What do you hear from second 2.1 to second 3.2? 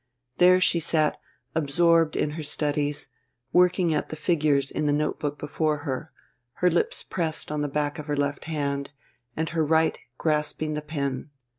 in her studies,